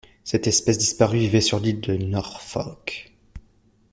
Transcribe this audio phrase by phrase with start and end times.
[0.23, 3.13] Cette espèce disparue vivait sur l’île de Norfolk.